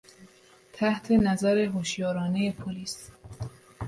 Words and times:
تحت 0.73 1.11
نظر 1.11 1.57
هشیارانهی 1.57 2.51
پلیس 2.51 3.07